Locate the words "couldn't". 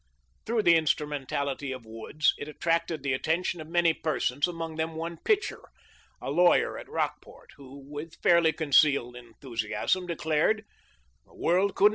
11.75-11.89